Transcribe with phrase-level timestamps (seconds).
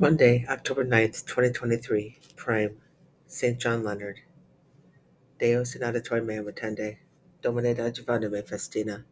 [0.00, 2.74] Monday, October ninth, 2023, Prime,
[3.26, 3.60] St.
[3.60, 4.20] John Leonard,
[5.38, 6.96] Deus in auditory me attende,
[7.42, 9.04] Domine adjuvanda me festina,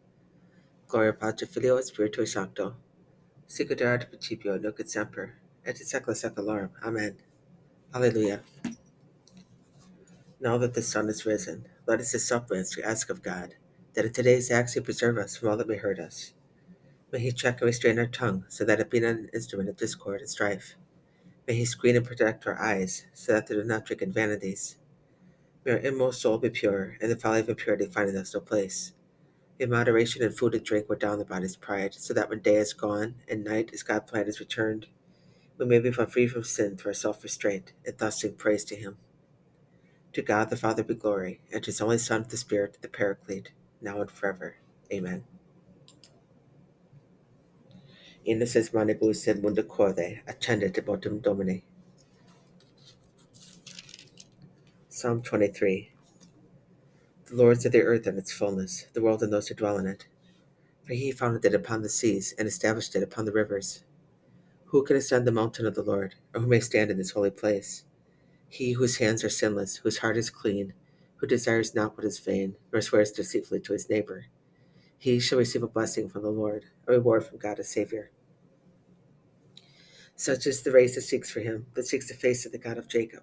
[0.87, 2.77] Gloria Patri Filio et Spiritui Sancto,
[3.47, 5.35] Sicut erat principio, nunc et semper,
[5.67, 6.71] et in secula seculorum.
[6.83, 7.19] Amen.
[7.95, 8.41] Alleluia.
[10.41, 13.57] Now that the sun is risen, let us as suppliants to ask of God
[13.93, 16.33] that in today's acts he preserve us from all that may hurt us.
[17.11, 19.77] May he check and restrain our tongue, so that it be not an instrument of
[19.77, 20.77] discord and strife.
[21.47, 24.77] May he screen and protect our eyes, so that they do not drink in vanities.
[25.65, 28.41] May our inmost soul be pure, and the folly of impurity find in us no
[28.41, 28.93] place.
[29.59, 32.57] May moderation in food and drink wear down the body's pride, so that when day
[32.57, 34.87] is gone and night, as God planned, is returned,
[35.57, 38.77] we may be found free from sin through our self-restraint, and thus sing praise to
[38.77, 38.99] him.
[40.13, 43.53] To God the Father be glory, and to his only Son, the Spirit, the Paraclete,
[43.81, 44.57] now and forever.
[44.93, 45.25] Amen.
[48.29, 51.65] Innoces manibus sed munda corde, accende devotum Domini.
[54.91, 55.91] Psalm 23
[57.25, 59.87] The Lord's of the earth and its fullness, the world and those who dwell in
[59.87, 60.09] it.
[60.85, 63.83] For he founded it upon the seas, and established it upon the rivers.
[64.67, 67.31] Who can ascend the mountain of the Lord, or who may stand in his holy
[67.31, 67.85] place?
[68.51, 70.75] He whose hands are sinless, whose heart is clean,
[71.17, 74.27] who desires not what is vain, nor swears deceitfully to his neighbor.
[74.99, 78.11] He shall receive a blessing from the Lord, a reward from God his Savior.
[80.21, 82.77] Such is the race that seeks for him, that seeks the face of the God
[82.77, 83.23] of Jacob.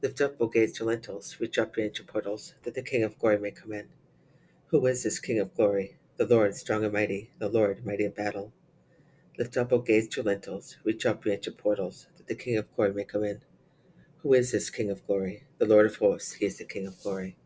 [0.00, 3.18] Lift up, O gates, your lintels, reach up your ancient portals, that the King of
[3.18, 3.88] glory may come in.
[4.68, 5.98] Who is this King of glory?
[6.16, 8.50] The Lord, strong and mighty, the Lord, mighty in battle.
[9.38, 12.74] Lift up, O gates, your lintels, reach up your ancient portals, that the King of
[12.74, 13.42] glory may come in.
[14.22, 15.42] Who is this King of glory?
[15.58, 17.36] The Lord of hosts, he is the King of glory.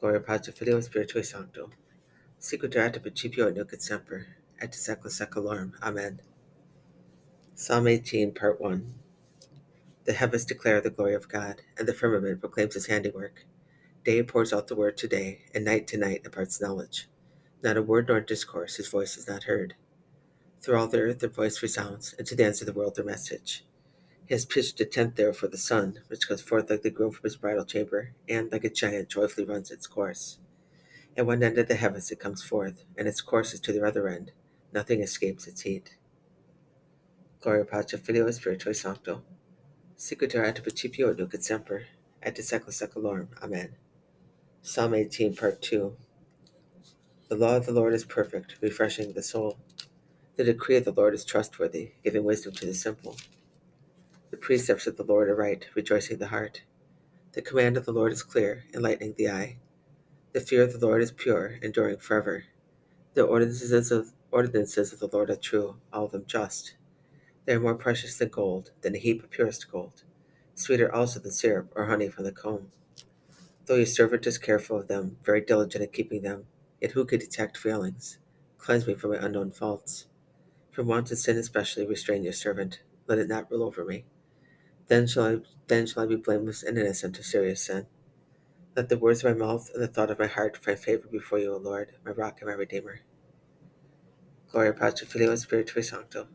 [0.00, 1.70] Gloria Patri Filio Spiritui Sancto.
[2.42, 4.26] Erat principio et nunc et semper,
[4.60, 5.72] et secula seculorum.
[5.82, 6.20] Amen.
[7.56, 8.94] Psalm 18, Part 1
[10.06, 13.46] The heavens declare the glory of God, and the firmament proclaims his handiwork.
[14.04, 17.08] Day pours out the word to day, and night to night imparts knowledge.
[17.62, 19.76] Not a word nor discourse, his voice is not heard.
[20.60, 23.04] Through all the earth their voice resounds, and to the ends of the world their
[23.04, 23.64] message.
[24.26, 27.12] He has pitched a tent there for the sun, which goes forth like the groom
[27.12, 30.38] from his bridal chamber, and like a giant joyfully runs its course.
[31.16, 33.86] At one end of the heavens it comes forth, and its course is to the
[33.86, 34.32] other end.
[34.72, 35.94] Nothing escapes its heat.
[37.44, 39.20] Patri Filio Spiritui Sancto.
[39.98, 41.84] Sicut erat principio et nunc et semper,
[42.22, 43.28] et in secula seculorum.
[43.42, 43.74] Amen.
[44.62, 45.94] Psalm 18, Part 2
[47.28, 49.58] The law of the Lord is perfect, refreshing the soul.
[50.36, 53.14] The decree of the Lord is trustworthy, giving wisdom to the simple.
[54.30, 56.62] The precepts of the Lord are right, rejoicing the heart.
[57.32, 59.58] The command of the Lord is clear, enlightening the eye.
[60.32, 62.44] The fear of the Lord is pure, enduring forever.
[63.12, 66.76] The ordinances of, ordinances of the Lord are true, all of them just.
[67.44, 70.02] They are more precious than gold, than a heap of purest gold,
[70.54, 72.70] sweeter also than syrup or honey from the comb.
[73.66, 76.46] Though your servant is careful of them, very diligent in keeping them,
[76.80, 78.18] yet who could detect failings?
[78.58, 80.06] Cleanse me from my unknown faults.
[80.70, 84.04] From wanton sin especially restrain your servant, let it not rule over me.
[84.88, 87.86] Then shall I then shall I be blameless and innocent of serious sin.
[88.76, 91.38] Let the words of my mouth and the thought of my heart find favor before
[91.38, 93.00] you, O Lord, my rock and my redeemer.
[94.50, 96.26] Gloria Patri Filio Spiritui Sancto.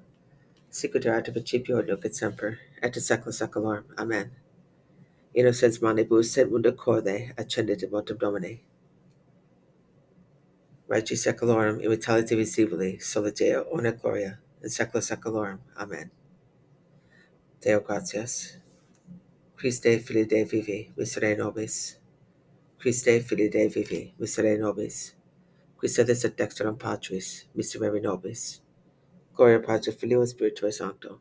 [0.71, 3.83] Principio et nunc et semper, et in secula.
[3.97, 4.31] Amen.
[5.33, 8.61] Innocens manibus et munda corde, accendit in motum Domini.
[10.87, 15.59] Regi seculorum immortality visibili, sola Deo, ona gloria, in secula seculorum.
[15.75, 16.11] Amen.
[17.61, 18.57] Deo gratias.
[19.55, 21.97] Christe fili Dei vivi, miserere nobis.
[22.77, 25.15] Christe fili Dei vivi, miserere nobis.
[25.77, 28.61] Qui sedis et dexterum Patris, miserere nobis.
[29.39, 31.17] Gloria Patri Filio Spiritui Sancto.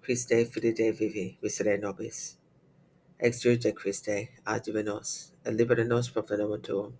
[0.00, 2.36] Christe fili Dei vivi, miserere nobis.
[3.20, 6.92] Exjude Christe, adiuve nos, et libera nos profanum tuum.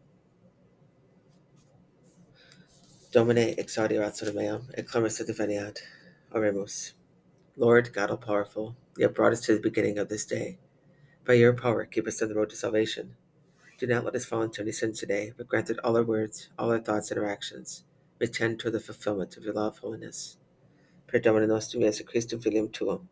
[3.13, 5.79] Domine exaudi ratio meum, et clamis et diveniat.
[6.35, 6.95] Oremus.
[7.57, 10.59] Lord, God all-powerful, you have brought us to the beginning of this day.
[11.25, 13.15] By your power, keep us on the road to salvation.
[13.79, 16.49] Do not let us fall into any sin today, but grant that all our words,
[16.59, 17.85] all our thoughts and our actions
[18.19, 20.39] may tend to the fulfillment of your of holiness.
[21.11, 23.09] Per Domine nostrum Iesu Christum filium tuum,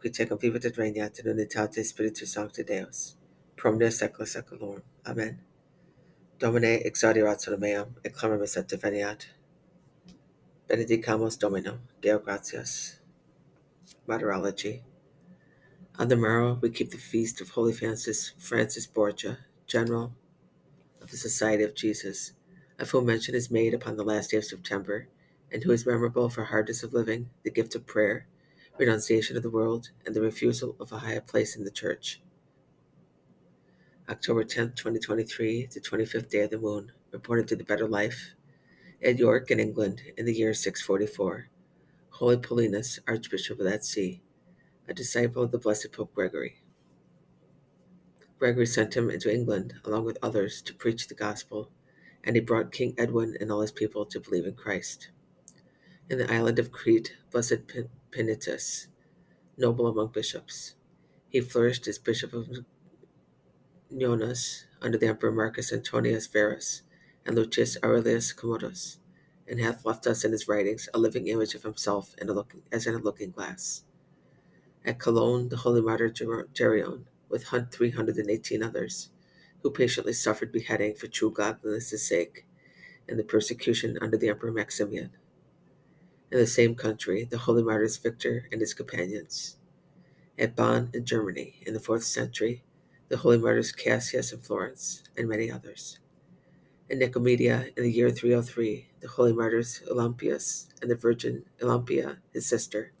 [0.00, 3.14] qui tecum vivit et regnat in unitate Spiritus Sancti Deus,
[3.54, 4.82] pro omnia secula seculorum.
[5.06, 5.38] Amen.
[6.40, 9.26] Domine exaudi ratio meum, et clamamus et diveniat.
[10.68, 12.98] Benedicamus Domino, Deo gratias.
[14.08, 14.82] Martyrology.
[16.00, 19.38] On the morrow, we keep the feast of Holy Francis, Francis Borgia,
[19.68, 20.12] General
[21.00, 22.32] of the Society of Jesus,
[22.80, 25.06] of whom mention is made upon the last day of September,
[25.52, 28.26] and who is memorable for hardness of living, the gift of prayer,
[28.78, 32.20] renunciation of the world, and the refusal of a higher place in the church.
[34.08, 38.34] October 10, 2023, the 25th day of the moon, reported to the better life
[39.02, 41.48] at York in England in the year 644.
[42.10, 44.22] Holy Paulinus, Archbishop of that see,
[44.88, 46.62] a disciple of the Blessed Pope Gregory.
[48.38, 51.70] Gregory sent him into England, along with others, to preach the gospel,
[52.22, 55.10] and he brought King Edwin and all his people to believe in Christ.
[56.08, 57.66] In the island of Crete, Blessed
[58.12, 58.86] Pinytus,
[59.58, 60.76] noble among bishops,
[61.28, 62.48] he flourished as Bishop of
[63.92, 66.82] Nyonas under the Emperor Marcus Antoninus Verus
[67.24, 68.98] and Lucius Aurelius Commodus,
[69.48, 72.86] and hath left us in his writings a living image of himself in looking, as
[72.86, 73.82] in a looking glass.
[74.84, 79.10] At Cologne, the holy martyr Gereon, with 318 others,
[79.64, 82.46] who patiently suffered beheading for true godliness' sake,
[83.08, 85.10] and the persecution under the Emperor Maximian.
[86.28, 89.56] In the same country, the holy martyrs Victor and his companions.
[90.36, 92.64] At Bonn in Germany, in the fourth century,
[93.08, 96.00] the holy martyrs Cassius and Florence, and many others.
[96.88, 102.46] In Nicomedia, in the year 303, the holy martyrs Olympius and the Virgin Olympia, his
[102.46, 102.92] sister.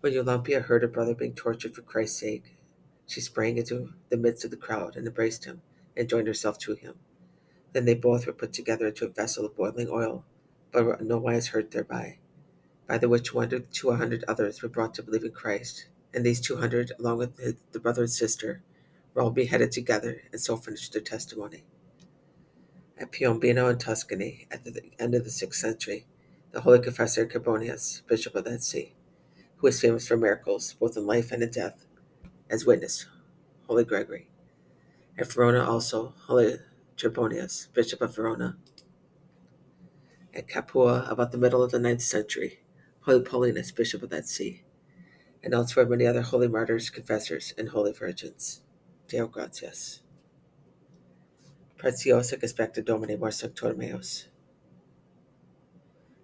[0.00, 2.56] When Olympia heard her brother being tortured for Christ's sake,
[3.06, 5.62] she sprang into the midst of the crowd and embraced him
[5.96, 6.96] and joined herself to him.
[7.72, 10.24] Then they both were put together into a vessel of boiling oil,
[10.72, 12.18] but were no wise hurt thereby.
[12.86, 16.40] By the which one two hundred others were brought to believe in Christ, and these
[16.40, 17.36] two hundred, along with
[17.72, 18.62] the brother and sister,
[19.14, 21.64] were all beheaded together, and so finished their testimony.
[22.98, 26.06] At Piombino in Tuscany, at the end of the sixth century,
[26.52, 28.94] the holy confessor Cerbonius, bishop of that see,
[29.56, 31.86] who was famous for miracles both in life and in death,
[32.50, 33.06] as witness
[33.66, 34.28] Holy Gregory.
[35.16, 36.58] At Verona also, Holy
[36.96, 38.56] Trebonius, bishop of Verona.
[40.34, 42.60] At Capua, about the middle of the ninth century,
[43.04, 44.62] Holy Paulinus, bishop of that see,
[45.42, 48.62] and elsewhere many other holy martyrs, confessors, and holy virgins.
[49.08, 50.00] Deo gratias.
[51.76, 54.28] Preciosa Expecta Domini Mors Sanctorum meos.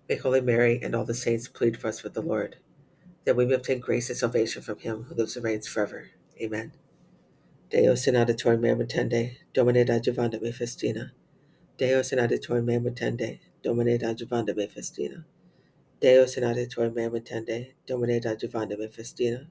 [0.09, 2.57] May Holy Mary and all the saints plead for us with the Lord,
[3.27, 6.09] that we may obtain grace and salvation from him who lives and reigns forever.
[6.41, 6.73] Amen.
[7.69, 11.11] Deus in auditorium meam attende, Domine adjuvanda me festina.
[11.77, 15.27] Deus in auditorium meam attende, Domine adjuvanda me festina.
[16.01, 19.47] Deus in auditorium meam attende, Domine adjuvanda me festina.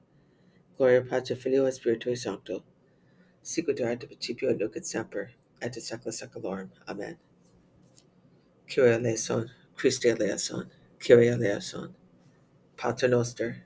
[0.76, 2.64] Gloria Patri Filio Spiritui Sancto.
[3.40, 5.30] Sicut erat principio nunc et semper,
[5.62, 6.70] et in secula seculorum.
[6.88, 7.16] Amen.
[8.66, 10.68] Kyrie eleison, Christe eleison,
[10.98, 11.94] Kyrie eleison.
[12.76, 13.62] Pater noster.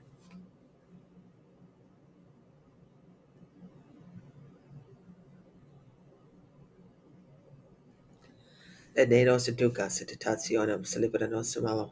[8.95, 11.91] Et ne nos inducas in tentationem, libera nos malo.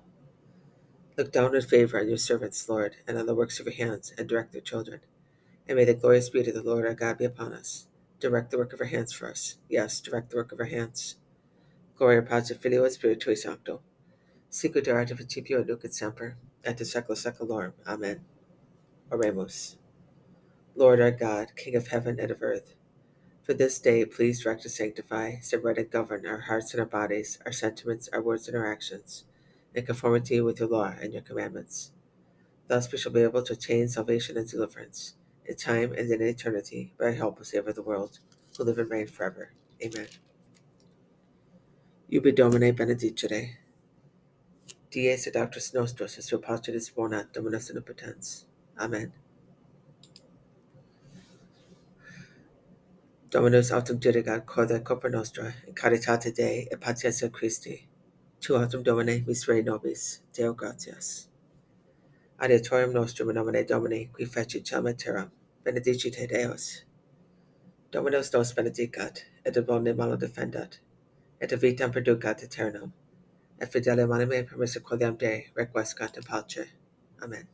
[1.15, 4.13] Look down in favor on your servants, Lord, and on the works of your hands,
[4.17, 5.01] and direct their children.
[5.67, 7.87] And may the glorious beauty of the Lord our God be upon us.
[8.19, 9.57] Direct the work of our hands for us.
[9.69, 11.17] Yes, direct the work of our hands.
[11.95, 13.81] Gloria Patri Filio Spiritui Sancto.
[14.49, 17.73] Sicut erat principio nunc et semper, et in secula seculorum.
[17.85, 18.21] Amen.
[19.11, 19.75] Oremus.
[20.75, 22.73] Lord our God, King of heaven and of earth,
[23.43, 27.37] for this day please direct and sanctify, separate and govern our hearts and our bodies,
[27.45, 29.25] our sentiments, our words and our actions,
[29.75, 31.91] in conformity with your law and your commandments.
[32.67, 35.15] Thus we shall be able to attain salvation and deliverance
[35.45, 38.19] in time and in eternity, by help of Savior of the world,
[38.57, 39.51] who live and reign forever.
[39.83, 40.07] Amen.
[42.07, 43.57] Ubi Domine benedicere.
[44.91, 48.45] Dies adauctus nostros, et surpatris bona Dominus omnipotens.
[48.79, 49.11] Amen.
[53.29, 57.87] Dominus autum dirigat corda corpora nostra, in caritate Dei et patientia Christi.
[58.43, 60.19] Tu autum Domine misere nobis.
[60.33, 61.29] Deo gratias.
[62.37, 65.31] Adiatorium nostrum in nomine Domini, qui fecit celum terram,
[65.63, 66.83] benedicite Deus.
[67.89, 70.79] Dominus nos benedicat, et ad malo defendat,
[71.39, 72.91] et a vitam perducat aeternam,
[73.61, 76.67] et fidelium anime per misericordiam Dei requiescat in pace.
[77.21, 77.47] Amen.